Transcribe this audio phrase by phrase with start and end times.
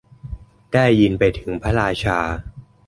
[0.73, 2.17] ได้ยินไปถึงพระราชา